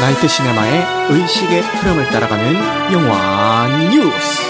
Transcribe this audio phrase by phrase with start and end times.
[0.00, 4.47] 나이트 시네마의 의식의 흐름을 따라가는 영화 뉴스.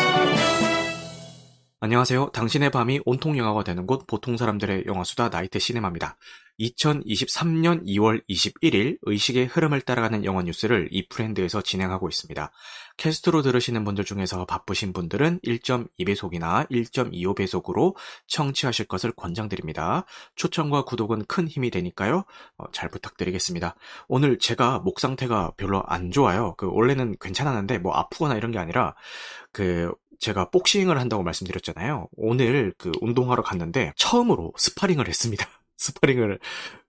[1.80, 2.30] 안녕하세요.
[2.32, 6.16] 당신의 밤이 온통 영화가 되는 곳 보통 사람들의 영화수다 나이트 시네마입니다.
[6.58, 12.50] 2023년 2월 21일 의식의 흐름을 따라가는 영화 뉴스를 이프랜드에서 진행하고 있습니다.
[12.96, 17.94] 캐스트로 들으시는 분들 중에서 바쁘신 분들은 1.2배속이나 1.25배속으로
[18.26, 20.04] 청취하실 것을 권장드립니다.
[20.34, 22.24] 초청과 구독은 큰 힘이 되니까요.
[22.56, 23.76] 어, 잘 부탁드리겠습니다.
[24.08, 26.56] 오늘 제가 목 상태가 별로 안 좋아요.
[26.56, 28.96] 그 원래는 괜찮았는데 뭐 아프거나 이런 게 아니라
[29.52, 32.08] 그 제가 복싱을 한다고 말씀드렸잖아요.
[32.16, 35.46] 오늘 그 운동하러 갔는데 처음으로 스파링을 했습니다.
[35.78, 36.40] 스파링을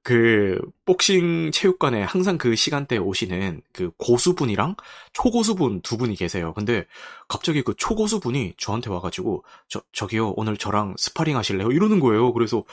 [0.02, 4.76] 그 복싱 체육관에 항상 그 시간대에 오시는 그 고수분이랑
[5.14, 6.54] 초고수분 두 분이 계세요.
[6.54, 6.86] 근데
[7.28, 11.72] 갑자기 그 초고수분이 저한테 와가지고 저 저기요 오늘 저랑 스파링 하실래요?
[11.72, 12.34] 이러는 거예요.
[12.34, 12.64] 그래서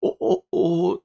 [0.00, 0.98] 어어어 어, 어,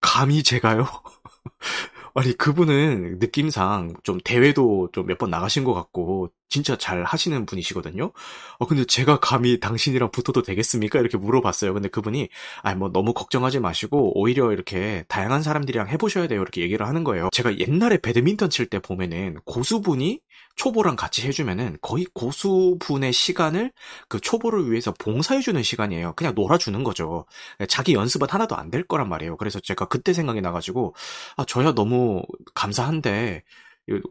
[0.00, 0.86] 감히 제가요?
[2.14, 8.12] 아니 그분은 느낌상 좀 대회도 좀 몇 번 나가신 것 같고 진짜 잘 하시는 분이시거든요.
[8.58, 10.98] 어 근데 제가 감히 당신이랑 붙어도 되겠습니까?
[10.98, 11.72] 이렇게 물어봤어요.
[11.74, 12.28] 근데 그분이
[12.62, 16.40] 아 뭐 너무 걱정하지 마시고 오히려 이렇게 다양한 사람들이랑 해보셔야 돼요.
[16.42, 17.28] 이렇게 얘기를 하는 거예요.
[17.32, 20.20] 제가 옛날에 배드민턴 칠 때 보면은 고수분이
[20.60, 23.72] 초보랑 같이 해주면은 거의 고수분의 시간을
[24.08, 26.12] 그 초보를 위해서 봉사해주는 시간이에요.
[26.16, 27.24] 그냥 놀아주는 거죠.
[27.68, 29.36] 자기 연습은 하나도 안 될 거란 말이에요.
[29.36, 30.94] 그래서 제가 그때 생각이 나가지고
[31.36, 32.22] 아 저야 너무
[32.54, 33.42] 감사한데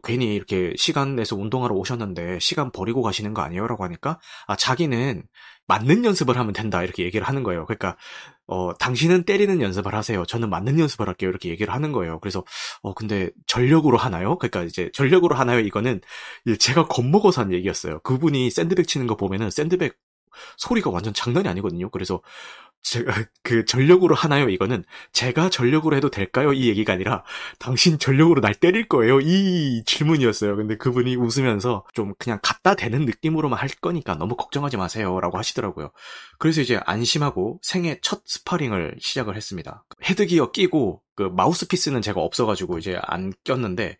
[0.02, 3.66] 괜히 이렇게 시간 내서 운동하러 오셨는데 시간 버리고 가시는 거 아니에요?
[3.66, 5.22] 라고 하니까 아 자기는
[5.70, 7.64] 맞는 연습을 하면 된다 이렇게 얘기를 하는 거예요.
[7.64, 7.96] 그러니까
[8.48, 10.26] 어 당신은 때리는 연습을 하세요.
[10.26, 11.30] 저는 맞는 연습을 할게요.
[11.30, 12.18] 이렇게 얘기를 하는 거예요.
[12.18, 12.44] 그래서
[12.82, 14.36] 어 근데 전력으로 하나요?
[14.38, 15.60] 그러니까 이제 전력으로 하나요?
[15.60, 16.00] 이거는
[16.58, 18.00] 제가 겁먹어서 한 얘기였어요.
[18.00, 19.96] 그분이 샌드백 치는 거 보면은 샌드백
[20.56, 21.88] 소리가 완전 장난이 아니거든요.
[21.90, 22.20] 그래서
[22.82, 24.48] 제가 그 전력으로 하나요?
[24.48, 26.52] 이거는 제가 전력으로 해도 될까요?
[26.52, 27.24] 이 얘기가 아니라
[27.58, 29.20] 당신 전력으로 날 때릴 거예요.
[29.20, 30.56] 이 질문이었어요.
[30.56, 35.90] 근데 그분이 웃으면서 좀 그냥 갖다 대는 느낌으로만 할 거니까 너무 걱정하지 마세요라고 하시더라고요.
[36.40, 39.84] 그래서 이제 안심하고 생애 첫 스파링을 시작을 했습니다.
[40.02, 43.98] 헤드기어 끼고 그 마우스피스는 제가 없어가지고 이제 안 꼈는데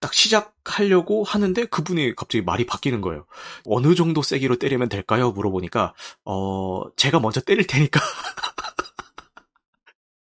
[0.00, 3.26] 딱 시작하려고 하는데 그분이 갑자기 말이 바뀌는 거예요.
[3.66, 5.32] 어느 정도 세기로 때리면 될까요?
[5.32, 5.92] 물어보니까
[6.24, 8.00] 어 제가 먼저 때릴 테니까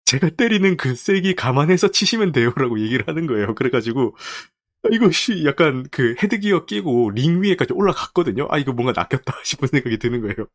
[0.06, 3.53] 제가 때리는 그 세기 감안해서 치시면 돼요라고 얘기를 하는 거예요.
[3.53, 4.16] 그래가지고
[4.91, 8.47] 이거 씨 약간 그 헤드기어 끼고 링 위에까지 올라갔거든요.
[8.49, 10.47] 아 이거 뭔가 낚였다 싶은 생각이 드는 거예요.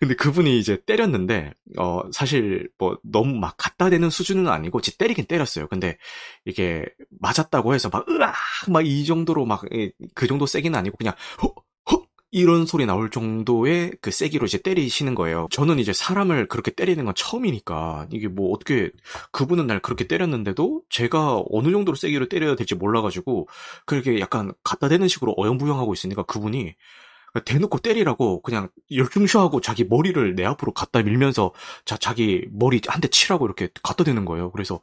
[0.00, 5.26] 근데 그분이 이제 때렸는데 어 사실 뭐 너무 막 갖다 대는 수준은 아니고 지 때리긴
[5.26, 5.68] 때렸어요.
[5.68, 5.98] 근데
[6.46, 6.84] 이게
[7.20, 8.34] 맞았다고 해서 막 으악
[8.70, 9.62] 막 이 정도로 막
[10.14, 11.54] 그 정도 세기는 아니고 그냥 헉
[12.32, 15.48] 이런 소리 나올 정도의 그 세기로 이제 때리시는 거예요.
[15.50, 18.90] 저는 이제 사람을 그렇게 때리는 건 처음이니까 이게 뭐 어떻게
[19.32, 23.48] 그분은 날 그렇게 때렸는데도 제가 어느 정도로 세기로 때려야 될지 몰라가지고
[23.84, 26.74] 그렇게 약간 갖다 대는 식으로 어영부영하고 있으니까 그분이
[27.44, 31.52] 대놓고 때리라고 그냥 열중쇼하고 자기 머리를 내 앞으로 갖다 밀면서
[31.84, 34.50] 자 자기 머리 한 대 치라고 이렇게 갖다 대는 거예요.
[34.50, 34.80] 그래서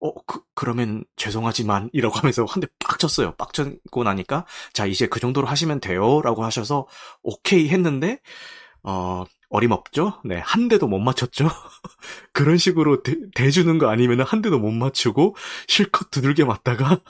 [0.00, 3.34] 어, 그, 그러면 죄송하지만, 이라고 하면서 한 대 빡 쳤어요.
[3.36, 6.20] 빡 쳤고 나니까, 자, 이제 그 정도로 하시면 돼요.
[6.22, 6.86] 라고 하셔서,
[7.22, 8.20] 오케이 했는데,
[8.82, 10.20] 어, 어림없죠?
[10.24, 11.48] 네, 한 대도 못 맞췄죠?
[12.32, 15.36] 그런 식으로 대, 대주는 거 아니면 한 대도 못 맞추고,
[15.68, 17.00] 실컷 두들겨 맞다가,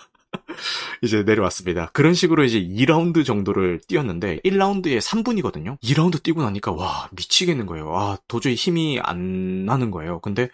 [1.02, 1.90] 이제 내려왔습니다.
[1.92, 5.78] 그런 식으로 이제 2라운드 정도를 뛰었는데 1라운드에 3분이거든요.
[5.80, 7.96] 2라운드 뛰고 나니까 와 미치겠는 거예요.
[7.96, 10.20] 아 도저히 힘이 안 나는 거예요.
[10.20, 10.48] 근데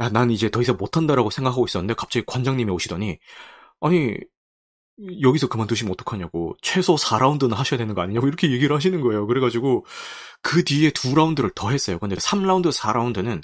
[0.00, 3.18] 야, 난 이제 더 이상 못한다라고 생각하고 있었는데 갑자기 관장님이 오시더니
[3.80, 4.16] 아니
[5.20, 9.26] 여기서 그만두시면 어떡하냐고 최소 4라운드는 하셔야 되는 거 아니냐고 이렇게 얘기를 하시는 거예요.
[9.26, 9.84] 그래가지고
[10.42, 11.98] 그 뒤에 두 라운드를 더 했어요.
[11.98, 13.42] 근데 3라운드, 4라운드는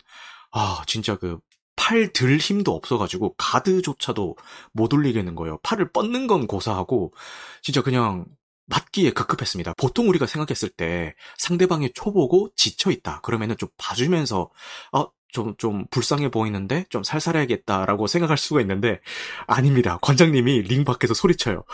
[0.52, 1.38] 아 진짜 그
[1.76, 4.36] 팔 들 힘도 없어가지고 가드조차도
[4.72, 5.58] 못 올리겠는 거예요.
[5.62, 7.14] 팔을 뻗는 건 고사하고
[7.62, 8.26] 진짜 그냥
[8.66, 9.74] 맞기에 급급했습니다.
[9.76, 13.20] 보통 우리가 생각했을 때 상대방이 초보고 지쳐 있다.
[13.22, 14.50] 그러면은 좀 봐주면서,
[14.92, 19.00] 어, 좀, 좀 불쌍해 보이는데 좀 살살해야겠다라고 생각할 수가 있는데
[19.46, 19.98] 아닙니다.
[20.02, 21.64] 관장님이 링 밖에서 소리쳐요.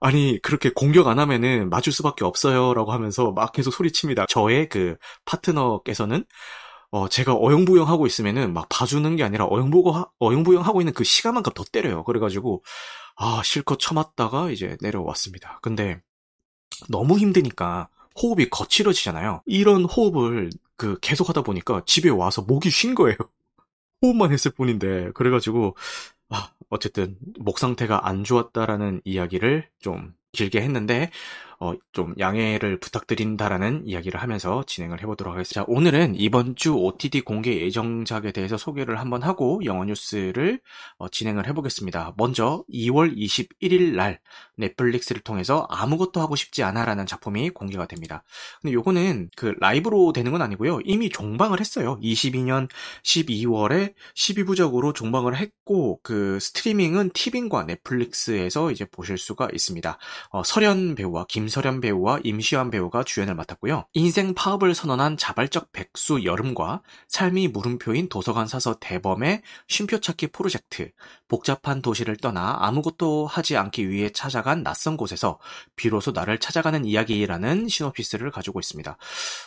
[0.00, 2.74] 아니, 그렇게 공격 안 하면은 맞을 수밖에 없어요.
[2.74, 4.26] 라고 하면서 막 계속 소리칩니다.
[4.28, 6.24] 저의 그 파트너께서는
[6.94, 11.52] 어, 제가 어영부영 하고 있으면은 막 봐주는 게 아니라 어영부고, 어영부영 하고 있는 그 시간만큼
[11.52, 12.04] 더 때려요.
[12.04, 12.62] 그래가지고,
[13.16, 15.58] 아, 실컷 쳐맞다가 이제 내려왔습니다.
[15.60, 16.00] 근데
[16.88, 17.88] 너무 힘드니까
[18.22, 19.42] 호흡이 거칠어지잖아요.
[19.44, 23.16] 이런 호흡을 그 계속 하다 보니까 집에 와서 목이 쉰 거예요.
[24.00, 25.76] 호흡만 했을 뿐인데 그래가지고
[26.28, 31.10] 아, 어쨌든 목 상태가 안 좋았다라는 이야기를 좀 길게 했는데
[31.64, 35.62] 어, 좀 양해를 부탁드린다라는 이야기를 하면서 진행을 해보도록 하겠습니다.
[35.62, 40.60] 자, 오늘은 이번 주 OTT 공개 예정작에 대해서 소개를 한번 하고 영어 뉴스를
[40.98, 42.12] 어, 진행을 해보겠습니다.
[42.18, 44.20] 먼저 2월 21일 날
[44.58, 48.24] 넷플릭스를 통해서 아무것도 하고 싶지 않아라는 작품이 공개가 됩니다.
[48.60, 50.80] 근데 요거는 그 라이브로 되는 건 아니고요.
[50.84, 51.98] 이미 종방을 했어요.
[52.02, 52.68] 22년
[53.04, 59.96] 12월에 12부작으로 종방을 했고 그 스트리밍은 티빙과 넷플릭스에서 이제 보실 수가 있습니다.
[60.28, 63.86] 어, 설현 배우와 김 설현 배우와 임시완 배우가 주연을 맡았고요.
[63.92, 70.90] 인생 파업을 선언한 자발적 백수 여름과 삶이 물음표인 도서관 사서 대범의 쉼표 찾기 프로젝트,
[71.28, 75.38] 복잡한 도시를 떠나 아무것도 하지 않기 위해 찾아간 낯선 곳에서
[75.76, 78.96] 비로소 나를 찾아가는 이야기라는 시놉시스를 가지고 있습니다.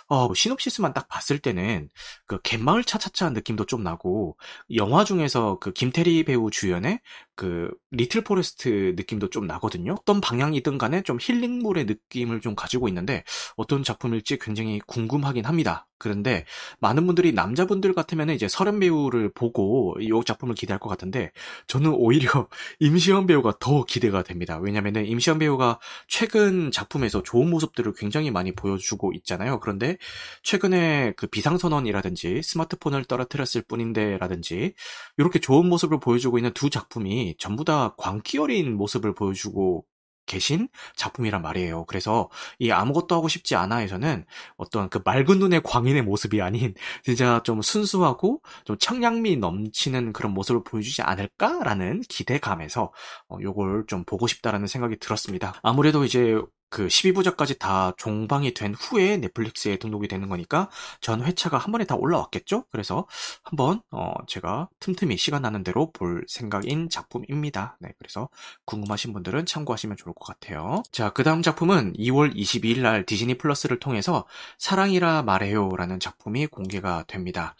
[0.07, 1.89] 어, 시놉시스만 딱 봤을 때는
[2.25, 4.37] 그 갯마을 차차차 느낌도 좀 나고
[4.75, 7.01] 영화 중에서 그 김태리 배우 주연의
[7.37, 9.93] 그 리틀 포레스트 느낌도 좀 나거든요.
[9.93, 13.23] 어떤 방향이든 간에 좀 힐링물의 느낌을 좀 가지고 있는데
[13.55, 15.87] 어떤 작품일지 굉장히 궁금하긴 합니다.
[15.99, 16.45] 그런데
[16.79, 21.31] 많은 분들이 남자분들 같으면 이제 서른 배우를 보고 이 작품을 기대할 것 같은데
[21.67, 22.47] 저는 오히려
[22.79, 24.57] 임시완 배우가 더 기대가 됩니다.
[24.59, 29.59] 왜냐면은 임시완 배우가 최근 작품에서 좋은 모습들을 굉장히 많이 보여주고 있잖아요.
[29.59, 29.97] 그런데
[30.43, 34.73] 최근에 그 비상선언이라든지 스마트폰을 떨어뜨렸을 뿐인데라든지
[35.17, 39.85] 이렇게 좋은 모습을 보여주고 있는 두 작품이 전부 다 광기 어린 모습을 보여주고
[40.27, 41.85] 계신 작품이란 말이에요.
[41.85, 42.29] 그래서
[42.59, 44.25] 이 아무것도 하고 싶지 않아에서는
[44.57, 50.63] 어떤 그 맑은 눈의 광인의 모습이 아닌 진짜 좀 순수하고 좀 청량미 넘치는 그런 모습을
[50.63, 52.91] 보여주지 않을까라는 기대감에서
[53.29, 55.53] 어, 요걸 좀 보고 싶다라는 생각이 들었습니다.
[55.63, 56.39] 아무래도 이제
[56.69, 60.69] 그 12부작까지 다 종방이 된 후에 넷플릭스에 등록이 되는 거니까
[61.01, 62.65] 전 회차가 한 번에 다 올라왔겠죠?
[62.71, 63.07] 그래서
[63.43, 67.77] 한번 어 제가 틈틈이 시간 나는 대로 볼 생각인 작품입니다.
[67.79, 68.29] 네, 그래서
[68.65, 70.83] 궁금하신 분들은 참고하시면 좋을 것 같아요.
[70.91, 74.25] 자, 그 다음 작품은 2월 22일 날 디즈니 플러스를 통해서
[74.57, 77.55] 사랑이라 말해요라는 작품이 공개가 됩니다.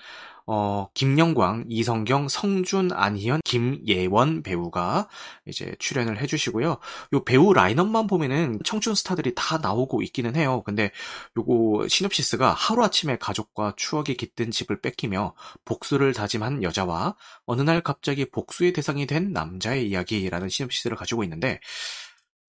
[0.50, 5.10] 어, 김영광, 이성경, 성준, 안희연, 김예원 배우가
[5.46, 6.78] 이제 출연을 해주시고요.
[7.14, 10.64] 요 배우 라인업만 보면은 청춘 스타들이 다 나오고 있기는 해요.
[10.66, 10.92] 근데
[11.38, 15.36] 요거 시놉시스가 하루아침에 가족과 추억이 깃든 집을 뺏기며
[15.66, 17.16] 복수를 다짐한 여자와
[17.46, 21.60] 어느 날 갑자기 복수의 대상이 된 남자의 이야기라는 시놉시스를 가지고 있는데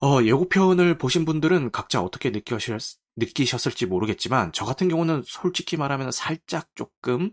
[0.01, 2.81] 어, 예고편을 보신 분들은 각자 어떻게 느끼셨,
[3.19, 7.31] 느끼셨을지 모르겠지만 저 같은 경우는 솔직히 말하면 살짝 조금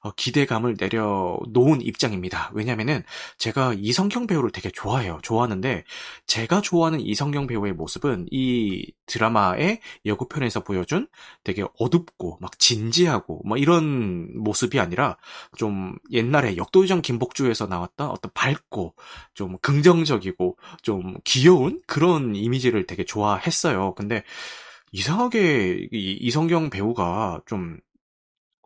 [0.00, 2.50] 어, 기대감을 내려놓은 입장입니다.
[2.54, 3.04] 왜냐면은
[3.38, 5.20] 제가 이성경 배우를 되게 좋아해요.
[5.22, 5.84] 좋아하는데
[6.26, 11.06] 제가 좋아하는 이성경 배우의 모습은 이 드라마의 예고편에서 보여준
[11.44, 15.16] 되게 어둡고 막 진지하고 막 이런 모습이 아니라
[15.56, 18.94] 좀 옛날에 역도유정 김복주에서 나왔던 어떤 밝고
[19.34, 23.94] 좀 긍정적이고 좀 귀여운 그런 이미지를 되게 좋아했어요.
[23.94, 24.24] 근데
[24.92, 27.78] 이상하게 이 이성경 배우가 좀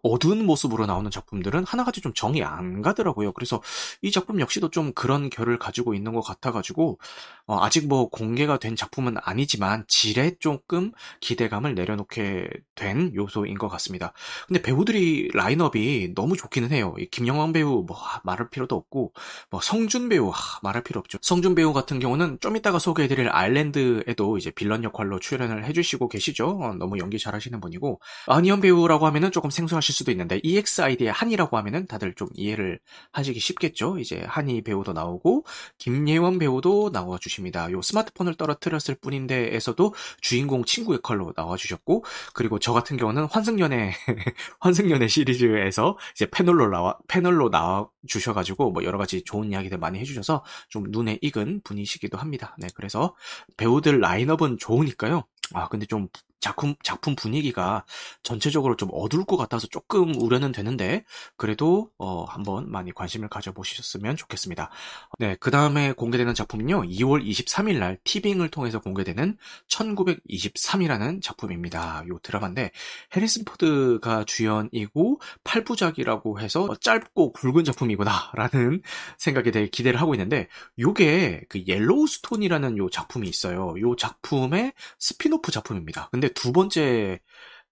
[0.02, 3.32] 어두운 모습으로 나오는 작품들은 하나같이 좀 정이 안 가더라고요.
[3.32, 3.62] 그래서
[4.02, 6.98] 이 작품 역시도 좀 그런 결을 가지고 있는 것 같아가지고
[7.46, 14.12] 어, 아직 뭐 공개가 된 작품은 아니지만 질에 조금 기대감을 내려놓게 된 요소인 것 같습니다.
[14.46, 16.94] 근데 배우들이 라인업이 너무 좋기는 해요.
[17.10, 19.12] 김영환 배우 뭐 말할 필요도 없고
[19.50, 21.18] 뭐 성준 배우 하, 말할 필요 없죠.
[21.22, 26.58] 성준 배우 같은 경우는 좀 이따가 소개해드릴 아일랜드에도 이제 빌런 역할로 출연을 해주시고 계시죠.
[26.60, 31.56] 어, 너무 연기 잘하시는 분이고 안희연 배우라고 하면은 조금 생소하 실 수도 있는데 EXID의 한이라고
[31.58, 32.80] 하면은 다들 좀 이해를
[33.12, 33.98] 하시기 쉽겠죠.
[33.98, 35.44] 이제 한이 배우도 나오고
[35.78, 37.70] 김예원 배우도 나와 주십니다.
[37.70, 43.92] 요 스마트폰을 떨어뜨렸을 뿐인데에서도 주인공 친구 역할로 나와 주셨고 그리고 저 같은 경우는 환승연애
[44.58, 50.00] 환승연애 시리즈에서 이제 패널로 나와 패널로 나와 주셔 가지고 뭐 여러 가지 좋은 이야기들 많이
[50.00, 52.56] 해 주셔서 좀 눈에 익은 분이시기도 합니다.
[52.58, 53.14] 네, 그래서
[53.56, 55.24] 배우들 라인업은 좋으니까요.
[55.54, 56.08] 아, 근데 좀
[56.40, 57.84] 작품, 작품 분위기가
[58.22, 61.04] 전체적으로 좀 어두울 것 같아서 조금 우려는 되는데,
[61.36, 64.70] 그래도, 어, 한번 많이 관심을 가져보셨으면 좋겠습니다.
[65.18, 69.36] 네, 그 다음에 공개되는 작품은요, 2월 23일 날 티빙을 통해서 공개되는
[69.68, 72.04] 1923이라는 작품입니다.
[72.08, 72.70] 요 드라마인데,
[73.16, 78.82] 해리슨 포드가 주연이고, 8부작이라고 해서 짧고 굵은 작품이구나, 라는
[79.18, 83.74] 생각에 대해 기대를 하고 있는데, 요게 그 옐로우스톤이라는 요 작품이 있어요.
[83.80, 86.08] 요 작품의 스핀오프 작품입니다.
[86.10, 87.20] 근데 두 번째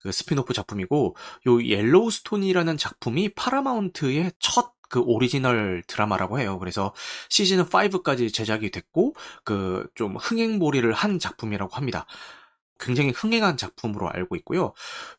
[0.00, 1.16] 그 스핀오프 작품이고
[1.48, 6.58] 요 옐로우스톤이라는 작품이 파라마운트의 첫 그 오리지널 드라마라고 해요.
[6.60, 6.94] 그래서
[7.28, 12.06] 시즌 5까지 제작이 됐고 그 좀 흥행몰이를 한 작품이라고 합니다.
[12.78, 14.72] 굉장히 흥행한 작품으로 알고 있고요.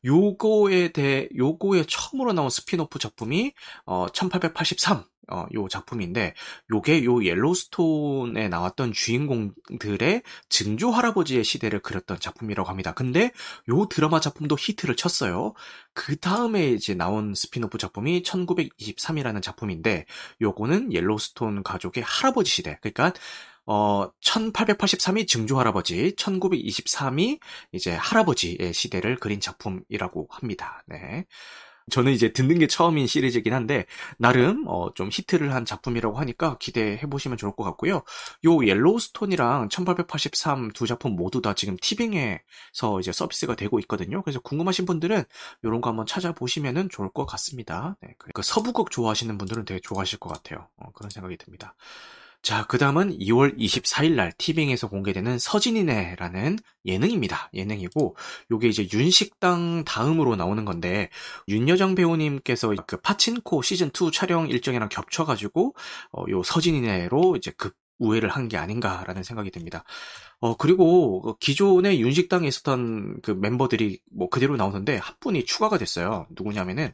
[0.06, 3.54] 요거에 대해 요거에 처음으로 나온 스핀오프 작품이
[3.86, 6.34] 어 1883 어, 요 작품인데
[6.72, 12.94] 요게 요 옐로우스톤에 나왔던 주인공들의 증조 할아버지의 시대를 그렸던 작품이라고 합니다.
[12.94, 13.32] 근데
[13.70, 15.54] 요 드라마 작품도 히트를 쳤어요.
[15.94, 20.06] 그 다음에 이제 나온 스핀오프 작품이 1923이라는 작품인데
[20.42, 22.78] 요거는 옐로우스톤 가족의 할아버지 시대.
[22.82, 23.14] 그러니까
[23.68, 27.40] 어, 1883이 증조 할아버지, 1923이
[27.72, 30.84] 이제 할아버지의 시대를 그린 작품이라고 합니다.
[30.88, 31.26] 네.
[31.92, 33.86] 저는 이제 듣는 게 처음인 시리즈이긴 한데
[34.18, 38.02] 나름 어, 좀 히트를 한 작품이라고 하니까 기대해 보시면 좋을 것 같고요.
[38.46, 44.24] 요 옐로우스톤이랑 1883 두 작품 모두 다 지금 티빙에서 이제 서비스가 되고 있거든요.
[44.24, 45.24] 그래서 궁금하신 분들은
[45.64, 47.96] 이런 거 한번 찾아보시면 좋을 것 같습니다.
[48.02, 50.68] 네, 그 서부극 좋아하시는 분들은 되게 좋아하실 것 같아요.
[50.78, 51.76] 어, 그런 생각이 듭니다.
[52.46, 57.50] 자, 그 다음은 2월 24일 날 티빙에서 공개되는 서진이네라는 예능입니다.
[57.56, 58.16] 예능이고,
[58.52, 61.10] 요게 이제 윤식당 다음으로 나오는 건데,
[61.48, 65.74] 윤여정 배우님께서 그 파친코 시즌2 촬영 일정이랑 겹쳐가지고,
[66.12, 69.84] 어, 요 서진이네로 이제 급 우회를 한 게 아닌가라는 생각이 듭니다.
[70.40, 76.28] 어, 그리고 기존에 윤식당에 있었던 그 멤버들이 뭐 그대로 나오는데 한 분이 추가가 됐어요.
[76.32, 76.94] 누구냐면은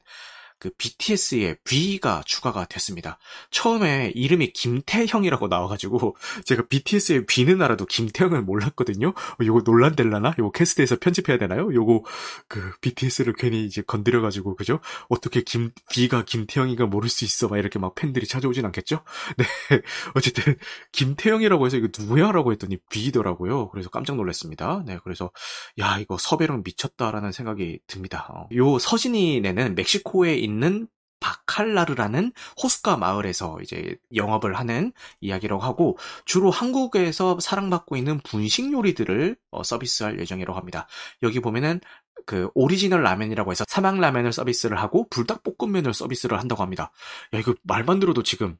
[0.61, 3.17] 그 BTS의 V가 추가가 됐습니다.
[3.49, 6.15] 처음에 이름이 김태형이라고 나와가지고
[6.45, 9.07] 제가 BTS의 V는 알아도 김태형을 몰랐거든요.
[9.09, 10.35] 어, 요거 논란 될라나?
[10.37, 11.73] 요거 캐스트에서 편집해야 되나요?
[11.73, 12.03] 요거
[12.47, 14.79] 그 BTS를 괜히 이제 건드려가지고 그죠?
[15.09, 17.47] 어떻게 김 V가 김태형이가 모를 수 있어?
[17.47, 19.03] 막 이렇게 막 팬들이 찾아오진 않겠죠?
[19.37, 19.45] 네
[20.13, 20.57] 어쨌든
[20.91, 23.69] 김태형이라고 해서 이거 누구야라고 했더니 V더라고요.
[23.69, 24.83] 그래서 깜짝 놀랐습니다.
[24.85, 25.31] 네 그래서
[25.79, 28.27] 야 이거 섭외력 미쳤다라는 생각이 듭니다.
[28.29, 28.47] 어.
[28.53, 30.87] 요 서진이네는 멕시코에 있는 있는
[31.21, 34.91] 바칼라르라는 호숫가 마을에서 이제 영업을 하는
[35.21, 40.87] 이야기라고 하고 주로 한국에서 사랑받고 있는 분식 요리들을 어, 서비스할 예정이라고 합니다.
[41.23, 41.79] 여기 보면은
[42.25, 46.91] 그 오리지널 라면이라고 해서 삼양 라면을 서비스를 하고 불닭볶음면을 서비스를 한다고 합니다.
[47.33, 48.57] 야 이거 말만 들어도 지금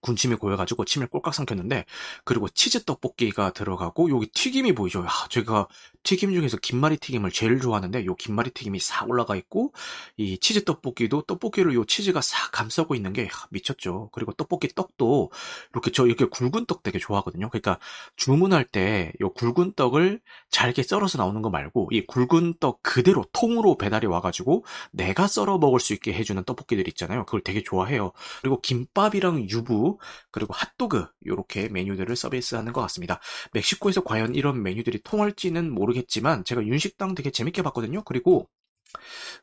[0.00, 1.84] 군침이 고여가지고 침을 꼴깍 삼켰는데
[2.24, 5.04] 그리고 치즈 떡볶이가 들어가고 여기 튀김이 보이죠.
[5.04, 5.68] 야, 제가
[6.02, 9.72] 튀김 중에서 김말이 튀김을 제일 좋아하는데 요 김말이 튀김이 싹 올라가 있고
[10.16, 14.10] 이 치즈 떡볶이도 떡볶이를 요 치즈가 싹 감싸고 있는 게 미쳤죠.
[14.12, 15.30] 그리고 떡볶이 떡도
[15.72, 17.48] 이렇게 저 이렇게 굵은 떡 되게 좋아하거든요.
[17.50, 17.78] 그러니까
[18.16, 23.76] 주문할 때 요 굵은 떡을 잘게 썰어서 나오는 거 말고 이 굵은 떡 그대로 통으로
[23.76, 27.24] 배달이 와가지고 내가 썰어 먹을 수 있게 해주는 떡볶이들 있잖아요.
[27.24, 28.12] 그걸 되게 좋아해요.
[28.40, 29.95] 그리고 김밥이랑 유부
[30.30, 33.20] 그리고 핫도그 이렇게 메뉴들을 서비스하는 것 같습니다.
[33.52, 35.86] 멕시코에서 과연 이런 메뉴들이 통할지는 모르.
[35.86, 38.02] 모르겠지만 제가 윤식당 되게 재밌게 봤거든요.
[38.04, 38.48] 그리고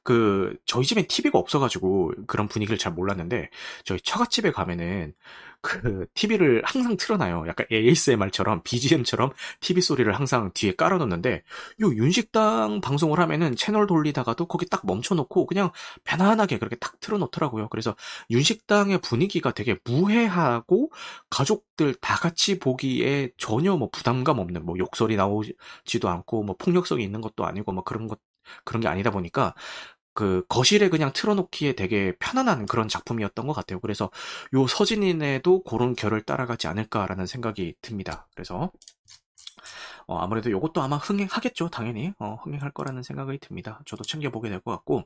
[0.03, 3.50] 그 저희 집엔 TV가 없어가지고 그런 분위기를 잘 몰랐는데
[3.85, 5.13] 저희 처갓집에 가면은
[5.63, 7.45] 그 TV를 항상 틀어놔요.
[7.47, 9.31] 약간 ASMR처럼 BGM처럼
[9.62, 11.43] TV 소리를 항상 뒤에 깔아놓는데
[11.81, 15.71] 요 윤식당 방송을 하면은 채널 돌리다가도 거기 딱 멈춰놓고 그냥
[16.03, 17.69] 편안하게 그렇게 딱 틀어놓더라고요.
[17.69, 17.95] 그래서
[18.29, 20.91] 윤식당의 분위기가 되게 무해하고
[21.29, 27.21] 가족들 다 같이 보기에 전혀 뭐 부담감 없는 뭐 욕설이 나오지도 않고 뭐 폭력성이 있는
[27.21, 28.19] 것도 아니고 뭐 그런 것
[28.65, 29.53] 그런 게 아니다 보니까
[30.13, 33.79] 그 거실에 그냥 틀어놓기에 되게 편안한 그런 작품이었던 것 같아요.
[33.79, 34.12] 그래서
[34.53, 38.27] 요 서진인에도 그런 결을 따라가지 않을까라는 생각이 듭니다.
[38.35, 38.71] 그래서
[40.07, 42.13] 어, 아무래도 이것도 아마 흥행하겠죠, 당연히.
[42.19, 43.79] 어, 흥행할 거라는 생각이 듭니다.
[43.85, 45.03] 저도 챙겨보게 될 것 같고.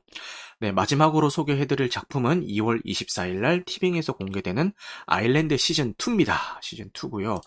[0.60, 4.72] 네, 마지막으로 소개해드릴 작품은 2월 24일 날 티빙에서 공개되는
[5.06, 6.36] 아일랜드 시즌2입니다.
[6.62, 7.40] 시즌2고요.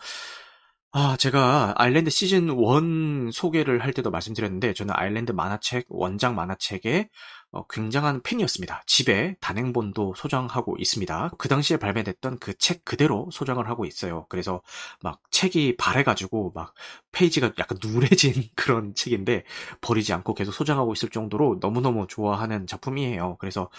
[0.93, 7.07] 아, 제가 아일랜드 시즌 1 소개를 할 때도 말씀드렸는데, 저는 아일랜드 만화책, 원작 만화책에
[7.51, 8.83] 어, 굉장한 팬이었습니다.
[8.85, 11.31] 집에 단행본도 소장하고 있습니다.
[11.37, 14.25] 그 당시에 발매됐던 그 책 그대로 소장을 하고 있어요.
[14.29, 14.61] 그래서
[15.01, 16.73] 막 책이 바래가지고 막
[17.11, 19.43] 페이지가 약간 누래진 그런 책인데
[19.81, 23.37] 버리지 않고 계속 소장하고 있을 정도로 너무너무 좋아하는 작품이에요.
[23.39, 23.69] 그래서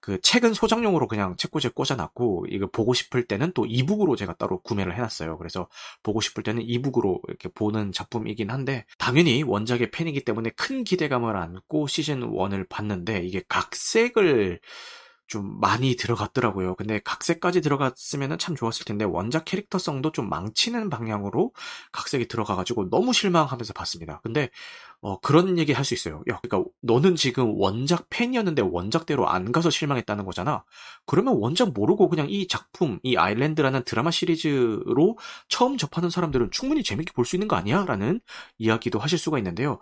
[0.00, 4.94] 그 책은 소장용으로 그냥 책꽂이에 꽂아놨고 이거 보고 싶을 때는 또 이북으로 제가 따로 구매를
[4.96, 5.38] 해놨어요.
[5.38, 5.68] 그래서
[6.02, 11.86] 보고 싶을 때는 이북으로 이렇게 보는 작품이긴 한데 당연히 원작의 팬이기 때문에 큰 기대감을 안고
[11.86, 14.60] 시즌 1을 봤는데 이게 각색을
[15.26, 16.74] 좀 많이 들어갔더라고요.
[16.74, 21.52] 근데 각색까지 들어갔으면 참 좋았을 텐데 원작 캐릭터성도 좀 망치는 방향으로
[21.92, 24.20] 각색이 들어가가지고 너무 실망하면서 봤습니다.
[24.22, 24.50] 근데
[25.02, 26.22] 어, 그런 얘기 할 수 있어요.
[26.30, 30.64] 야, 그러니까 너는 지금 원작 팬이었는데 원작대로 안 가서 실망했다는 거잖아.
[31.06, 35.18] 그러면 원작 모르고 그냥 이 작품, 이 아일랜드라는 드라마 시리즈로
[35.48, 37.84] 처음 접하는 사람들은 충분히 재밌게 볼 수 있는 거 아니야?
[37.84, 38.20] 라는
[38.58, 39.78] 이야기도 하실 수가 있는데요.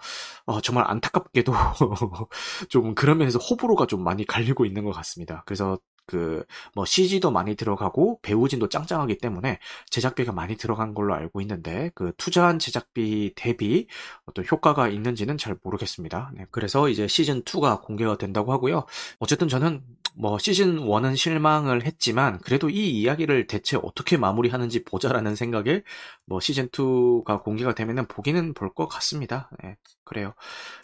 [0.47, 1.53] 어, 정말 안타깝게도
[2.69, 5.43] 좀 그런 면에서 호불호가 좀 많이 갈리고 있는 것 같습니다.
[5.47, 5.79] 그래서
[6.11, 9.59] 그 뭐 CG도 많이 들어가고 배우진도 짱짱하기 때문에
[9.91, 13.87] 제작비가 많이 들어간 걸로 알고 있는데 그 투자한 제작비 대비
[14.27, 16.33] 어떤 효과가 있는지는 잘 모르겠습니다.
[16.35, 18.85] 네, 그래서 이제 시즌 2가 공개가 된다고 하고요.
[19.19, 19.83] 어쨌든 저는
[20.17, 25.83] 뭐 시즌 1은 실망을 했지만 그래도 이 이야기를 대체 어떻게 마무리하는지 보자라는 생각에
[26.27, 29.51] 뭐 시즌 2가 공개가 되면은 보기는 볼 것 같습니다.
[29.63, 30.33] 네, 그래요.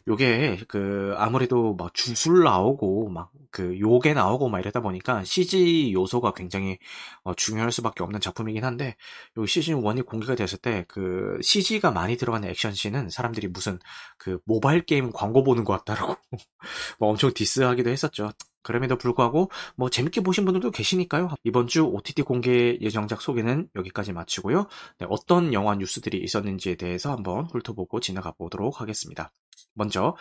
[0.09, 6.33] 요게 그 아무래도 막 주술 나오고 막 그 요게 나오고 막 이러다 보니까 CG 요소가
[6.33, 6.79] 굉장히
[7.23, 8.97] 어, 중요할 수밖에 없는 작품이긴 한데
[9.37, 13.79] 요 시즌 1이 공개가 됐을 때 그 CG가 많이 들어가는 액션씬은 사람들이 무슨
[14.19, 16.17] 그 모바일 게임 광고 보는 것 같다라고
[16.99, 18.33] 뭐 엄청 디스하기도 했었죠.
[18.63, 21.31] 그럼에도 불구하고 뭐 재밌게 보신 분들도 계시니까요.
[21.45, 24.67] 이번 주 OTT 공개 예정작 소개는 여기까지 마치고요.
[24.99, 29.31] 네, 어떤 영화 뉴스들이 있었는지에 대해서 한번 훑어보고 지나가 보도록 하겠습니다.
[29.75, 30.17] 먼저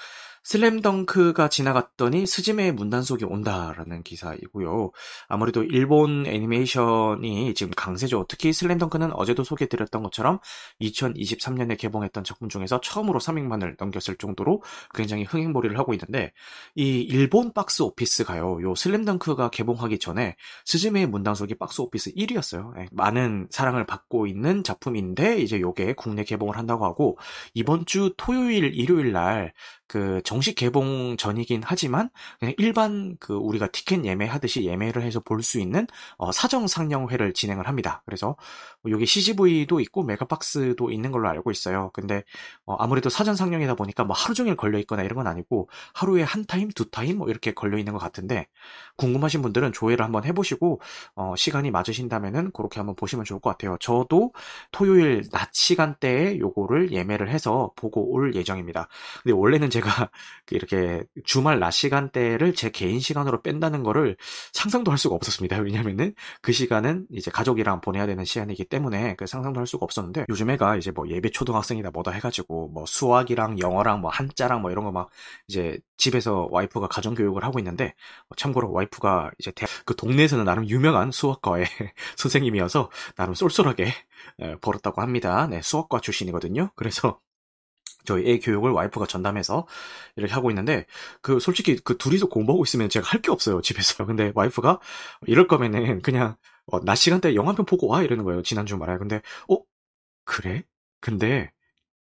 [0.46, 4.92] 슬램덩크가 지나갔더니 스즈메의 문단속이 온다라는 기사이고요.
[5.28, 8.26] 아무래도 일본 애니메이션이 지금 강세죠.
[8.30, 10.40] 특히 슬램덩크는 어제도 소개드렸던 것처럼
[10.82, 14.62] 2023년에 개봉했던 작품 중에서 처음으로 300만을 넘겼을 정도로
[14.94, 16.32] 굉장히 흥행몰이를 하고 있는데
[16.76, 18.62] 이 일본 박스 오피스가요.
[18.62, 20.36] 요 슬램덩크가 개봉하기 전에
[20.66, 22.76] 스즈메의 문단속이 박스 오피스 1위였어요.
[22.76, 27.18] 네, 많은 사랑을 받고 있는 작품인데 이제 요게 국내 개봉을 한다고 하고
[27.56, 29.54] 이번 주 토요일 일요일 날
[29.88, 35.86] 그 정식 개봉 전이긴 하지만 그냥 일반 그 우리가 티켓 예매하듯이 예매를 해서 볼 수 있는
[36.18, 38.02] 어, 사전 상영회를 진행을 합니다.
[38.06, 38.36] 그래서
[38.90, 41.92] 여기 CGV도 있고 메가박스도 있는 걸로 알고 있어요.
[41.94, 42.24] 근데
[42.66, 46.46] 어, 아무래도 사전 상영이다 보니까 뭐 하루 종일 걸려 있거나 이런 건 아니고 하루에 한
[46.46, 48.48] 타임, 두 타임 뭐 이렇게 걸려 있는 것 같은데
[48.98, 50.82] 궁금하신 분들은 조회를 한번 해보시고
[51.16, 53.78] 어, 시간이 맞으신다면은 그렇게 한번 보시면 좋을 것 같아요.
[53.80, 54.34] 저도
[54.72, 58.88] 토요일 낮 시간대에 요거를 예매를 해서 보고 올 예정입니다.
[59.24, 60.10] 근데 원래는 제가
[60.52, 64.18] 이렇게 주말 낮 시간대를 제 개인 시간으로 뺀다는 거를
[64.54, 65.58] 상상도 할 수가 없었습니다.
[65.60, 70.50] 왜냐면은 그 시간은 이제 가족이랑 보내야 되는 시간이기 때문에 그 상상도 할 수가 없었는데 요즘
[70.50, 74.96] 애가 이제 뭐 예배 초등학생이다 뭐다 해가지고 뭐 수학이랑 영어랑 뭐 한자랑 뭐 이런 거
[74.96, 75.10] 막
[75.48, 77.94] 이제 집에서 와이프가 가정교육을 하고 있는데
[78.38, 79.52] 참고로 와이프가 이제
[79.86, 81.66] 그 동네에서는 나름 유명한 수학과의
[82.18, 83.92] 선생님이어서 나름 쏠쏠하게
[84.62, 85.48] 벌었다고 합니다.
[85.48, 86.72] 네, 수학과 출신이거든요.
[86.76, 87.20] 그래서
[88.06, 89.68] 저희 애 교육을 와이프가 전담해서
[90.16, 90.86] 이렇게 하고 있는데
[91.22, 94.06] 그 솔직히 그 둘이서 공부하고 있으면 제가 할 게 없어요 집에서.
[94.06, 94.80] 근데 와이프가
[95.28, 96.36] 이럴 거면은 그냥
[96.68, 99.58] 어, 낮 시간대 영화 한편 보고 와 이러는 거예요 지난주 말이야 근데 어?
[100.26, 100.64] 그래?
[101.02, 101.52] 근데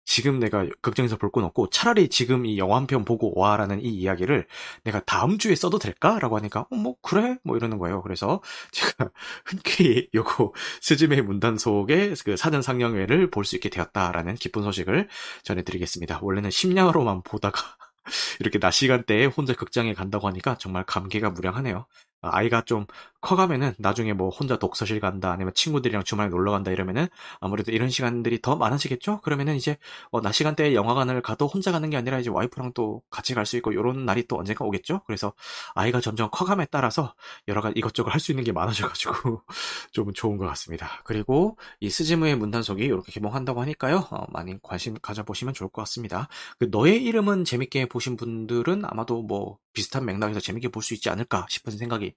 [0.06, 3.88] 지금 내가 극장에서 볼 건 없고 차라리 지금 이 영화 한 편 보고 와라는 이
[3.88, 4.46] 이야기를
[4.84, 8.02] 내가 다음 주에 써도 될까라고 하니까 어, 뭐 그래 뭐 이러는 거예요.
[8.02, 8.40] 그래서
[8.72, 9.10] 제가
[9.44, 15.08] 흔쾌히 요거 스즈메 문단 속의 그 사전 상영회를 볼 수 있게 되었다라는 기쁜 소식을
[15.44, 16.20] 전해드리겠습니다.
[16.22, 17.60] 원래는 심야로만 보다가
[18.40, 21.86] 이렇게 낮 시간대에 혼자 극장에 간다고 하니까 정말 감개가 무량하네요.
[22.22, 22.86] 아이가 좀
[23.20, 27.08] 커가면은 나중에 뭐 혼자 독서실 간다 아니면 친구들이랑 주말에 놀러 간다 이러면은
[27.40, 29.20] 아무래도 이런 시간들이 더 많아지겠죠?
[29.22, 29.76] 그러면은 이제
[30.10, 33.56] 어, 낮 시간대에 영화관을 가도 혼자 가는 게 아니라 이제 와이프랑 또 같이 갈 수
[33.58, 35.02] 있고 이런 날이 또 언젠가 오겠죠?
[35.06, 35.32] 그래서
[35.74, 37.14] 아이가 점점 커감에 따라서
[37.48, 39.42] 여러 가지 이것저것 할 수 있는 게 많아져가지고
[39.92, 40.88] 좀 좋은 것 같습니다.
[41.04, 44.08] 그리고 이 스즈무의 문단속이 이렇게 개봉한다고 하니까요.
[44.10, 46.28] 어, 많이 관심 가져보시면 좋을 것 같습니다.
[46.58, 51.46] 그 너의 이름은 재밌게 보신 분들은 아마도 뭐 비슷한 맥락에서 재밌게 볼 수 있지 않을까
[51.48, 52.14] 싶은 생각이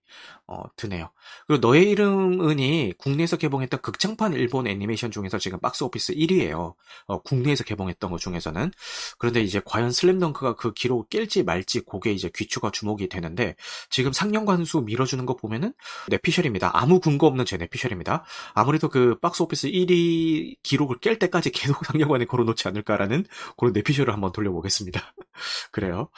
[0.48, 1.12] 어, 드네요.
[1.48, 6.76] 그리고 너의 이름은이 국내에서 개봉했던 극장판 일본 애니메이션 중에서 지금 박스 오피스 1위예요.
[7.08, 8.72] 어, 국내에서 개봉했던 것 중에서는.
[9.17, 13.56] 그런데 이제 과연 슬램덩크가 그 기록을 깰지 말지 그게 이제 귀추가 주목이 되는데
[13.89, 15.74] 지금 상영관 수 밀어주는 거 보면은
[16.10, 16.72] 내피셜입니다.
[16.74, 18.24] 아무 근거 없는 제 내피셜입니다.
[18.54, 23.26] 아무래도 그 박스 오피스 1위 기록을 깰 때까지 계속 상영관에 걸어놓지 않을까라는
[23.58, 25.13] 그런 내피셜을 한번 돌려보겠습니다.
[25.72, 26.10] 그래요.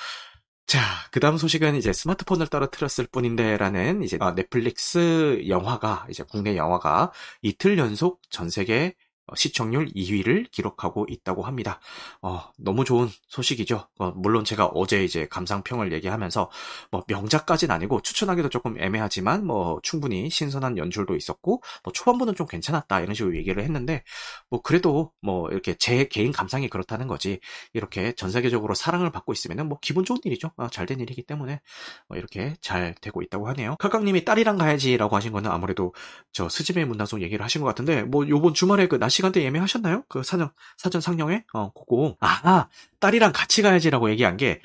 [0.71, 0.79] 자,
[1.11, 7.11] 그 다음 소식은 이제 스마트폰을 떨어뜨렸을 뿐인데 라는 이제 아, 넷플릭스 영화가, 이제 국내 영화가
[7.41, 11.79] 이틀 연속 전 세계 어, 시청률 2위를 기록하고 있다고 합니다.
[12.21, 13.87] 어, 너무 좋은 소식이죠.
[13.99, 16.49] 어, 물론 제가 어제 이제 감상평을 얘기하면서
[16.91, 23.01] 뭐 명작까지는 아니고 추천하기도 조금 애매하지만 뭐 충분히 신선한 연출도 있었고 뭐 초반부는 좀 괜찮았다
[23.01, 24.03] 이런 식으로 얘기를 했는데
[24.49, 27.39] 뭐 그래도 뭐 이렇게 제 개인 감상이 그렇다는 거지
[27.73, 30.51] 이렇게 전 세계적으로 사랑을 받고 있으면은 뭐 기분 좋은 일이죠.
[30.57, 31.61] 어, 잘된 일이기 때문에
[32.07, 33.75] 뭐 이렇게 잘 되고 있다고 하네요.
[33.77, 35.93] 칼깡님이 딸이랑 가야지라고 하신 거는 아무래도
[36.31, 40.03] 저 스즈메 문단속 얘기를 하신 것 같은데 뭐 요번 주말에 그 날씨 시간대 예매하셨나요?
[40.09, 41.45] 그 사전, 사전 상영회?
[41.53, 42.17] 어, 그거.
[42.43, 42.67] 아,
[42.99, 44.61] 딸이랑 같이 가야지라고 얘기한 게,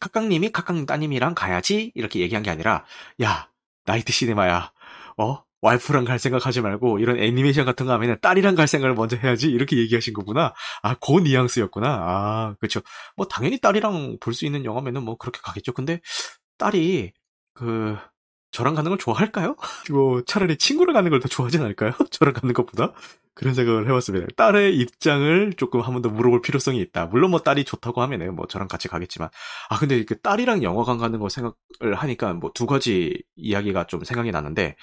[0.00, 1.92] 카깡님이 카깡 따님이랑 가야지?
[1.94, 2.84] 이렇게 얘기한 게 아니라,
[3.22, 3.48] 야,
[3.86, 4.72] 나이트 시네마야.
[5.18, 5.44] 어?
[5.62, 9.48] 와이프랑 갈 생각 하지 말고, 이런 애니메이션 같은 거 하면은 딸이랑 갈 생각을 먼저 해야지?
[9.50, 10.54] 이렇게 얘기하신 거구나.
[10.82, 11.86] 아, 그 뉘앙스였구나.
[11.88, 12.80] 아, 그쵸.
[13.16, 15.72] 뭐, 당연히 딸이랑 볼 수 있는 영화면은 뭐, 그렇게 가겠죠.
[15.72, 16.00] 근데,
[16.58, 17.12] 딸이,
[17.54, 17.96] 그,
[18.52, 19.54] 저랑 가는 걸 좋아할까요?
[19.92, 21.92] 뭐 차라리 친구랑 가는 걸 더 좋아하지 않을까요?
[22.10, 22.92] 저랑 가는 것보다?
[23.34, 24.26] 그런 생각을 해봤습니다.
[24.36, 27.06] 딸의 입장을 조금 한 번 더 물어볼 필요성이 있다.
[27.06, 29.28] 물론 뭐 딸이 좋다고 하면은 뭐 저랑 같이 가겠지만
[29.70, 34.30] 아 근데 그 딸이랑 영화관 가는 거 생각을 하니까 뭐 두 가지 이야기가 좀 생각이
[34.32, 34.76] 나는데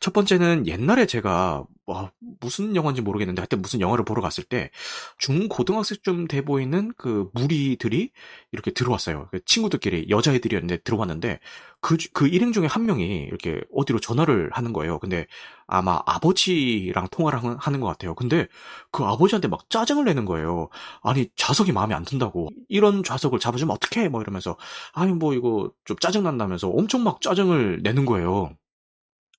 [0.00, 2.10] 첫 번째는 옛날에 제가 뭐
[2.40, 4.70] 무슨 영화인지 모르겠는데 하여튼 무슨 영화를 보러 갔을 때
[5.18, 8.10] 중고등학생쯤 돼 보이는 그 무리들이
[8.52, 9.28] 이렇게 들어왔어요.
[9.30, 11.38] 그 친구들끼리 여자애들이었는데 들어왔는데
[11.80, 14.98] 그, 그 일행 중에 한 명이 이렇게 어디로 전화를 하는 거예요.
[14.98, 15.26] 근데
[15.74, 18.14] 아마 아버지랑 통화를 하는 것 같아요.
[18.14, 18.46] 근데
[18.90, 20.68] 그 아버지한테 막 짜증을 내는 거예요.
[21.02, 22.50] 아니, 좌석이 마음에 안 든다고.
[22.68, 24.08] 이런 좌석을 잡아주면 어떡해?
[24.10, 24.58] 뭐 이러면서.
[24.92, 28.54] 아니, 뭐 이거 좀 짜증 난다면서 엄청 막 짜증을 내는 거예요.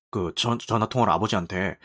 [0.09, 1.77] 그 전, 전화 통화를 아버지한테.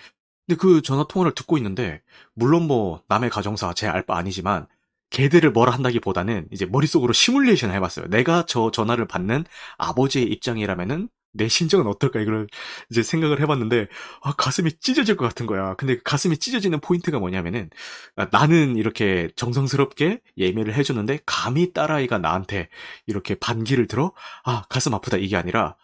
[0.46, 2.00] 근데 그 전화 통화를 듣고 있는데,
[2.32, 4.66] 물론 뭐 남의 가정사 제 알바 아니지만,
[5.10, 8.06] 걔들을 뭐라 한다기보다는 이제 머릿속으로 시뮬레이션 해봤어요.
[8.08, 9.44] 내가 저 전화를 받는
[9.76, 12.46] 아버지의 입장이라면은 내 심정은 어떨까 이걸
[12.90, 13.86] 이제 생각을 해봤는데
[14.22, 15.74] 아, 가슴이 찢어질 것 같은 거야.
[15.74, 17.70] 근데 그 가슴이 찢어지는 포인트가 뭐냐면은
[18.16, 22.68] 아, 나는 이렇게 정성스럽게 예매를 해주는데 감히 딸아이가 나한테
[23.06, 24.12] 이렇게 반기를 들어
[24.44, 25.76] 아 가슴 아프다 이게 아니라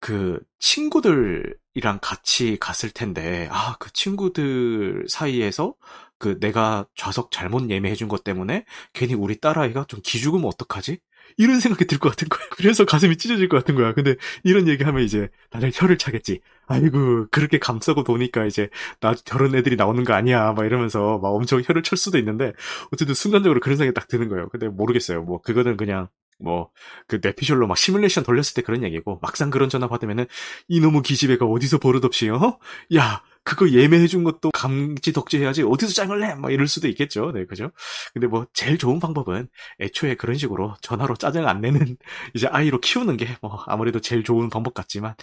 [0.00, 5.74] 그 친구들이랑 같이 갔을 텐데 아 그 친구들 사이에서
[6.18, 11.00] 그 내가 좌석 잘못 예매해준 것 때문에 괜히 우리 딸아이가 좀 기죽으면 어떡하지?
[11.36, 12.40] 이런 생각이 들 것 같은 거야.
[12.56, 13.92] 그래서 가슴이 찢어질 것 같은 거야.
[13.92, 16.40] 근데 이런 얘기하면 이제 다들 혀를 차겠지.
[16.66, 18.68] 아이고 그렇게 감싸고 도니까 이제
[19.00, 20.52] 나 저런 애들이 나오는 거 아니야.
[20.52, 22.52] 막 이러면서 막 엄청 혀를 찰 수도 있는데
[22.92, 24.48] 어쨌든 순간적으로 그런 생각이 딱 드는 거예요.
[24.48, 25.22] 근데 모르겠어요.
[25.22, 26.08] 뭐 그거는 그냥
[26.42, 26.70] 뭐,
[27.06, 30.24] 그 뇌피셜로 막 시뮬레이션 돌렸을 때 그런 얘기고, 막상 그런 전화 받으면은,
[30.68, 32.58] 이놈의 기집애가 어디서 버릇없이, 어?
[32.96, 36.34] 야, 그거 예매해 준 것도 감지 덕지해야지 어디서 짱을 내!
[36.34, 37.32] 막 이럴 수도 있겠죠.
[37.32, 37.70] 네, 그죠?
[38.12, 39.48] 근데 뭐, 제일 좋은 방법은
[39.80, 41.96] 애초에 그런 식으로 전화로 짜증 안 내는
[42.34, 45.14] 이제 아이로 키우는 게 뭐, 아무래도 제일 좋은 방법 같지만,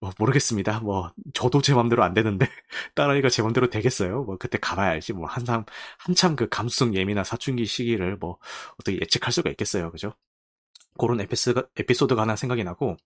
[0.00, 0.80] 뭐, 모르겠습니다.
[0.80, 2.48] 뭐, 저도 제 맘대로 안 되는데,
[2.94, 4.22] 딸아이가 제 맘대로 되겠어요?
[4.24, 5.12] 뭐, 그때 가봐야 알지.
[5.12, 5.64] 뭐, 한참,
[5.98, 8.38] 한참 그 감수성 예민한 사춘기 시기를 뭐,
[8.80, 9.90] 어떻게 예측할 수가 있겠어요.
[9.92, 10.14] 그죠?
[10.98, 12.96] 그런 에피소드가, 에피소드가 하나 생각이 나고,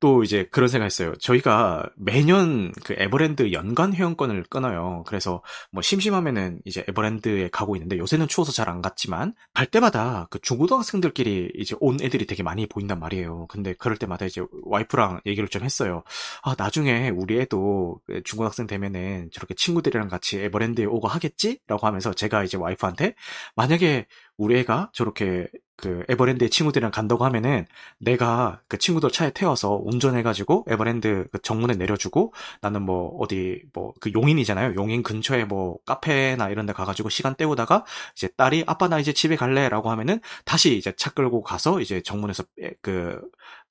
[0.00, 1.16] 또 이제 그런 생각했어요.
[1.16, 5.02] 저희가 매년 그 에버랜드 연간 회원권을 끊어요.
[5.06, 10.38] 그래서 뭐 심심하면은 이제 에버랜드에 가고 있는데 요새는 추워서 잘 안 갔지만 갈 때마다 그
[10.40, 13.46] 중고등학생들끼리 이제 온 애들이 되게 많이 보인단 말이에요.
[13.48, 16.02] 근데 그럴 때마다 이제 와이프랑 얘기를 좀 했어요.
[16.42, 22.44] 아 나중에 우리 애도 그 중고등학생 되면은 저렇게 친구들이랑 같이 에버랜드에 오고 하겠지?라고 하면서 제가
[22.44, 23.14] 이제 와이프한테
[23.56, 27.66] 만약에 우리 애가 저렇게 그 에버랜드에 친구들이랑 간다고 하면은
[27.98, 34.12] 내가 그 친구들 차에 태워서 운전해가지고 에버랜드 그 정문에 내려주고 나는 뭐 어디 뭐 그
[34.12, 34.74] 용인이잖아요.
[34.76, 39.36] 용인 근처에 뭐 카페나 이런 데 가가지고 시간 때우다가 이제 딸이 아빠 나 이제 집에
[39.36, 42.44] 갈래 라고 하면은 다시 이제 차 끌고 가서 이제 정문에서
[42.82, 43.20] 그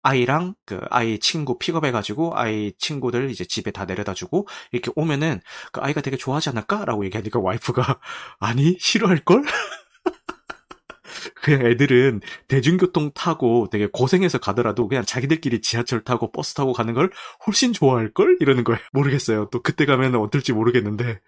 [0.03, 5.41] 아이랑 그 아이 친구 픽업해가지고 아이 친구들 이제 집에 다 내려다주고 이렇게 오면은
[5.71, 7.99] 그 아이가 되게 좋아하지 않을까라고 얘기하니까 와이프가
[8.39, 9.43] 아니 싫어할걸?
[11.35, 17.11] 그냥 애들은 대중교통 타고 되게 고생해서 가더라도 그냥 자기들끼리 지하철 타고 버스 타고 가는 걸
[17.47, 18.37] 훨씬 좋아할걸?
[18.41, 18.79] 이러는 거예요.
[18.93, 19.49] 모르겠어요.
[19.51, 21.19] 또 그때 가면 어떨지 모르겠는데.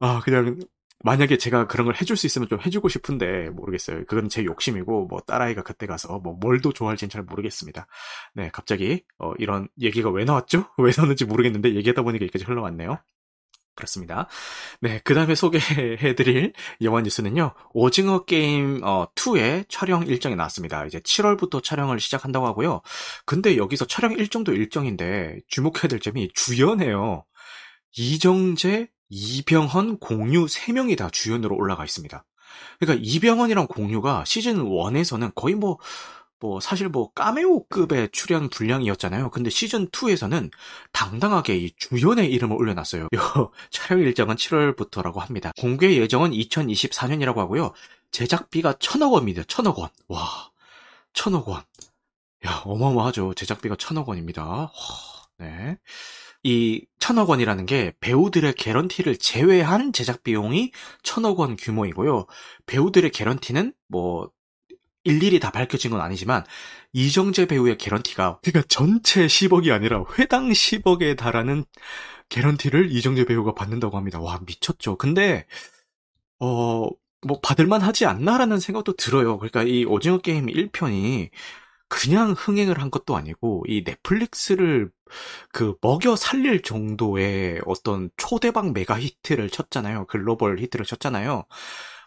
[0.00, 0.58] 아, 그냥
[1.04, 4.04] 만약에 제가 그런 걸 해줄 수 있으면 좀 해주고 싶은데 모르겠어요.
[4.06, 7.86] 그건 제 욕심이고 뭐 딸아이가 그때 가서 뭐 뭘 더 좋아할지는 잘 모르겠습니다.
[8.34, 10.66] 네, 갑자기 어, 이런 얘기가 왜 나왔죠?
[10.78, 12.98] 왜 나왔는지 모르겠는데 얘기하다 보니까 여기까지 흘러왔네요.
[13.76, 14.26] 그렇습니다.
[14.80, 20.86] 네, 그 다음에 소개해드릴 영화 뉴스는요, 오징어 게임, 어, 2의 촬영 일정이 나왔습니다.
[20.86, 22.80] 이제 7월부터 촬영을 시작한다고 하고요.
[23.24, 27.24] 근데 여기서 촬영 일정도 일정인데, 주목해야 될 점이 주연해요.
[27.96, 32.24] 이정재, 이병헌, 공유 3명이 다 주연으로 올라가 있습니다.
[32.80, 35.78] 그러니까 이병헌이랑 공유가 시즌 1에서는 거의 뭐,
[36.38, 39.30] 뭐 사실 뭐 까메오급의 출연 분량이었잖아요.
[39.30, 40.50] 근데 시즌 2에서는
[40.92, 43.08] 당당하게 이 주연의 이름을 올려놨어요.
[43.70, 45.52] 촬영 일정은 7월부터라고 합니다.
[45.58, 47.72] 공개 예정은 2024년이라고 하고요.
[48.10, 49.42] 제작비가 천억 원입니다.
[49.48, 49.88] 천억 원.
[50.08, 50.50] 와,
[51.12, 51.62] 천억 원.
[52.46, 53.34] 야, 어마어마하죠.
[53.34, 54.44] 제작비가 천억 원입니다.
[54.44, 54.70] 와,
[55.38, 55.78] 네.
[56.42, 60.70] 이 천억 원이라는 게 배우들의 개런티를 제외한 제작 비용이
[61.02, 62.26] 천억 원 규모이고요.
[62.66, 64.30] 배우들의 개런티는 뭐
[65.06, 66.44] 일일이 다 밝혀진 건 아니지만
[66.92, 71.64] 이정재 배우의 개런티가 그러니까 전체 10억이 아니라 회당 10억에 달하는
[72.28, 74.20] 개런티를 이정재 배우가 받는다고 합니다.
[74.20, 74.96] 와 미쳤죠.
[74.96, 75.46] 근데
[76.40, 76.90] 어
[77.26, 79.38] 뭐 받을만 하지 않나라는 생각도 들어요.
[79.38, 81.30] 그러니까 이 오징어 게임 1편이
[81.88, 84.90] 그냥 흥행을 한 것도 아니고 이 넷플릭스를
[85.52, 90.06] 그 먹여 살릴 정도의 어떤 초대박 메가 히트를 쳤잖아요.
[90.06, 91.44] 글로벌 히트를 쳤잖아요.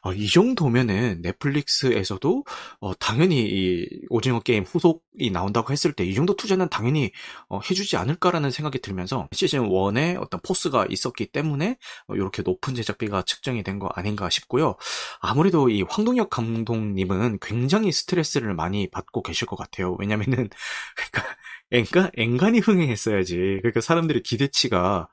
[0.01, 2.45] 어, 이 정도면은 넷플릭스에서도
[2.81, 7.11] 어, 당연히 이 오징어 게임 후속이 나온다고 했을 때 이 정도 투자는 당연히
[7.49, 11.77] 어, 해주지 않을까라는 생각이 들면서 시즌 1에 어떤 포스가 있었기 때문에
[12.09, 14.75] 이렇게 높은 제작비가 측정이 된 거 아닌가 싶고요.
[15.21, 19.95] 아무래도 이 황동혁 감독님은 굉장히 스트레스를 많이 받고 계실 것 같아요.
[19.99, 20.49] 왜냐면은
[20.95, 21.35] 그러니까
[21.71, 23.35] 엔간, 엔간히 흥행했어야지.
[23.61, 25.07] 그러니까 사람들의 기대치가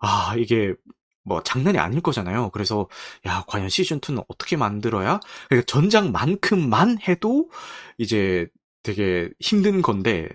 [0.00, 0.74] 아 이게
[1.24, 2.50] 뭐 장난이 아닐 거잖아요.
[2.50, 2.88] 그래서
[3.26, 7.50] 야 과연 시즌 2는 어떻게 만들어야 그러니까 전작만큼만 해도
[7.98, 8.48] 이제
[8.82, 10.28] 되게 힘든 건데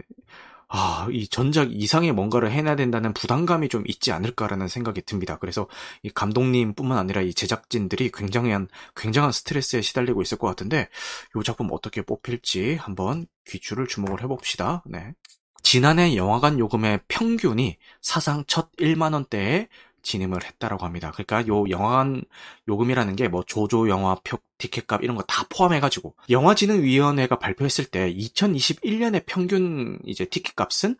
[0.71, 5.39] 아, 이 전작 이상의 뭔가를 해내야 된다는 부담감이 좀 있지 않을까라는 생각이 듭니다.
[5.39, 5.67] 그래서
[6.03, 10.87] 이 감독님뿐만 아니라 이 제작진들이 굉장한 굉장한 스트레스에 시달리고 있을 것 같은데
[11.35, 14.83] 이 작품 어떻게 뽑힐지 한번 귀추를 주목을 해봅시다.
[14.85, 15.15] 네.
[15.63, 19.67] 지난해 영화관 요금의 평균이 사상 첫 1만 원대에
[20.09, 21.11] 진입을 했다라고 합니다.
[21.11, 22.23] 그러니까 요 영화관
[22.67, 29.23] 요금이라는 게 뭐 조조 영화 표 티켓값 이런 거 다 포함해가지고 영화진흥위원회가 발표했을 때 2021년의
[29.27, 30.95] 평균 이제 티켓값은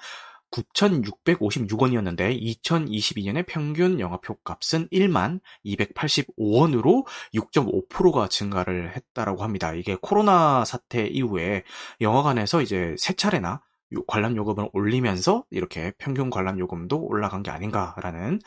[0.51, 9.73] 9,656원이었는데 2022년에 평균 영화표 값은 1만 285원으로 6.5%가 증가를 했다라고 합니다.
[9.73, 11.63] 이게 코로나 사태 이후에
[12.01, 13.61] 영화관에서 이제 세 차례나
[14.07, 18.39] 관람 요금을 올리면서 이렇게 평균 관람 요금도 올라간 게 아닌가라는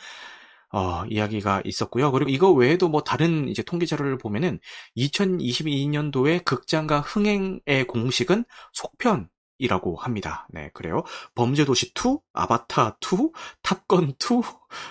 [0.72, 2.10] 어, 이야기가 있었고요.
[2.12, 4.58] 그리고 이거 외에도 뭐 다른 이제 통계 자료를 보면은
[4.96, 9.28] 2022년도에 극장과 흥행의 공식은 속편
[9.62, 10.48] 이라고 합니다.
[10.50, 11.04] 네, 그래요.
[11.36, 13.30] 범죄도시 2, 아바타 2,
[13.62, 14.42] 탑건 2,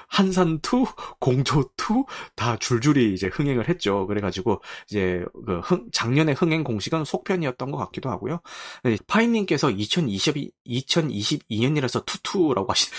[0.07, 0.85] 한산 2,
[1.19, 2.05] 공조 2
[2.35, 4.07] 다 줄줄이 이제 흥행을 했죠.
[4.07, 8.39] 그래가지고 이제 그 흥, 작년에 흥행 공식은 속편이었던 것 같기도 하고요.
[8.83, 12.89] 네, 파이님께서 2022 2022년이라서 투투라고 하시,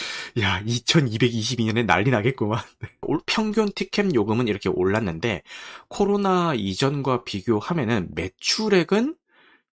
[0.40, 2.60] 야 2222년에 난리 나겠구만.
[2.80, 2.88] 네.
[3.26, 5.42] 평균 티켓 요금은 이렇게 올랐는데
[5.88, 9.16] 코로나 이전과 비교하면은 매출액은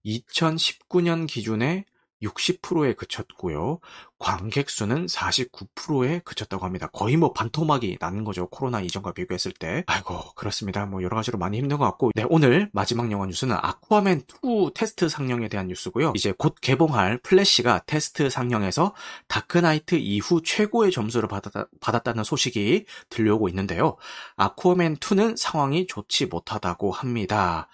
[0.07, 1.85] 2019년 기준에
[2.23, 3.79] 60%에 그쳤고요.
[4.19, 6.87] 관객 수는 49%에 그쳤다고 합니다.
[6.87, 8.47] 거의 뭐 반토막이 나는 거죠.
[8.47, 9.83] 코로나 이전과 비교했을 때.
[9.87, 10.85] 아이고, 그렇습니다.
[10.85, 12.11] 뭐 여러 가지로 많이 힘든 것 같고.
[12.15, 16.13] 네, 오늘 마지막 영화 뉴스는 아쿠아맨 2 테스트 상영에 대한 뉴스고요.
[16.15, 18.93] 이제 곧 개봉할 플래시가 테스트 상영에서
[19.27, 23.97] 다크나이트 이후 최고의 점수를 받았다, 받았다는 소식이 들려오고 있는데요.
[24.35, 27.67] 아쿠아맨 2는 상황이 좋지 못하다고 합니다.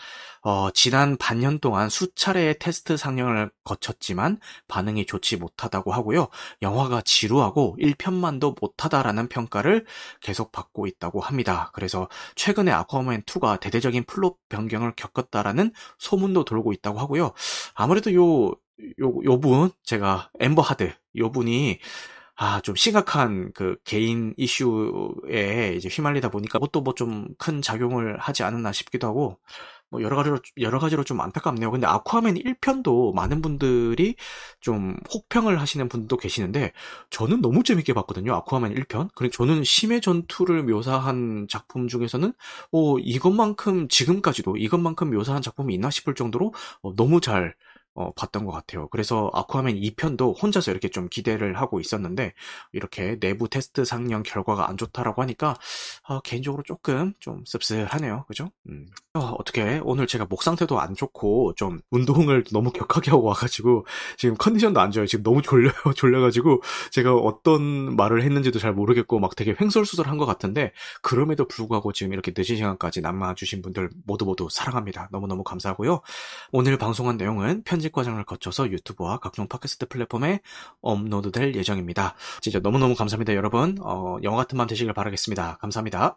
[0.45, 6.27] 어, 지난 반년 동안 수차례의 테스트 상영을 거쳤지만 반응이 좋지 못하다고 하고요.
[6.61, 9.85] 영화가 지루하고 1편만도 못하다라는 평가를
[10.21, 11.71] 계속 받고 있다고 합니다.
[11.73, 17.33] 그래서 최근에 아쿠아맨 2가 대대적인 플롯 변경을 겪었다라는 소문도 돌고 있다고 하고요.
[17.75, 18.53] 아무래도 요, 요,
[19.25, 21.79] 요 분, 제가 엠버 허드, 요 분이
[22.35, 28.43] 아, 좀 심각한 그 개인 이슈에 이제 휘말리다 보니까 그것도 뭐 좀 큰 작용을 하지
[28.43, 29.39] 않았나 싶기도 하고,
[29.93, 31.69] 뭐 여러 가지로 여러 가지로 좀 안타깝네요.
[31.69, 34.15] 근데 아쿠아맨 1편도 많은 분들이
[34.59, 36.71] 좀 혹평을 하시는 분도 계시는데
[37.11, 38.33] 저는 너무 재밌게 봤거든요.
[38.33, 39.09] 아쿠아맨 1편.
[39.13, 42.33] 그리고 저는 심해 전투를 묘사한 작품 중에서는
[42.71, 47.53] 어 이것만큼 지금까지도 이것만큼 묘사한 작품이 있나 싶을 정도로 어, 너무 잘
[47.95, 48.87] 어, 봤던 것 같아요.
[48.89, 52.33] 그래서 아쿠아맨 2편도 혼자서 이렇게 좀 기대를 하고 있었는데
[52.71, 55.57] 이렇게 내부 테스트 상영 결과가 안 좋다라고 하니까
[56.07, 58.25] 어, 개인적으로 조금 좀 씁쓸하네요.
[58.27, 58.49] 그죠?
[58.67, 58.87] 음.
[59.13, 63.85] 어, 떻게 오늘 제가 목 상태도 안 좋고 좀 운동을 너무 격하게 하고 와가지고
[64.17, 65.05] 지금 컨디션도 안 좋아요.
[65.05, 65.73] 지금 너무 졸려요.
[65.95, 70.71] 졸려가지고 제가 어떤 말을 했는지도 잘 모르겠고 막 되게 횡설수설한 것 같은데
[71.03, 75.09] 그럼에도 불구하고 지금 이렇게 늦은 시간까지 남아주신 분들 모두 모두 사랑합니다.
[75.11, 76.01] 너무너무 감사하고요.
[76.51, 80.39] 오늘 방송한 내용은 편 편집 과정을 거쳐서 유튜브와 각종 팟캐스트 플랫폼에
[80.81, 82.15] 업로드될 예정입니다.
[82.41, 83.77] 진짜 너무너무 감사합니다, 여러분.
[83.81, 85.57] 어, 영화 같은 밤 되시길 바라겠습니다.
[85.57, 86.11] 감사합니다.